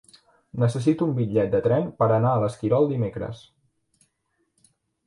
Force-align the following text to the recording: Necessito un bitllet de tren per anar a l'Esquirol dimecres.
Necessito 0.63 1.07
un 1.09 1.13
bitllet 1.19 1.53
de 1.57 1.61
tren 1.67 1.85
per 2.01 2.09
anar 2.17 2.33
a 2.33 2.43
l'Esquirol 2.45 2.91
dimecres. 2.95 3.47